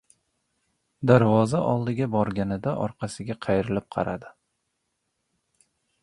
Darvoza 1.09 1.59
oldiga 1.73 2.07
borganida 2.15 2.73
orqasiga 2.85 3.35
qayrilib 3.47 3.85
qaradi. 3.97 4.31